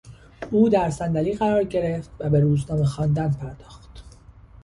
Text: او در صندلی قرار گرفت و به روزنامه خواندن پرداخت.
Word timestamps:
او 0.51 0.69
در 0.69 0.89
صندلی 0.89 1.33
قرار 1.33 1.63
گرفت 1.63 2.09
و 2.19 2.29
به 2.29 2.39
روزنامه 2.39 2.85
خواندن 2.85 3.31
پرداخت. 3.31 4.03